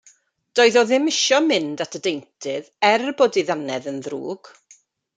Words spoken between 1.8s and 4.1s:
at y deintydd er bod 'i ddannedd yn